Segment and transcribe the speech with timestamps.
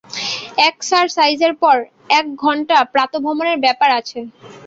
[0.69, 1.77] একসারসাইজের পর
[2.19, 4.19] এক ঘন্টা প্রাতঃভ্রমণের ব্যাপার আছে।